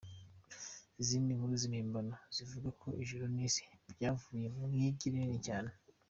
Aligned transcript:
Izindi 1.01 1.31
nkuru 1.37 1.53
z’impimbano 1.61 2.13
zivuga 2.35 2.69
ko 2.81 2.87
ijuru 3.03 3.25
n’isi 3.33 3.63
byavuye 3.93 4.45
mu 4.55 4.63
igi 4.87 5.07
rinini 5.13 5.39
cyane. 5.49 5.71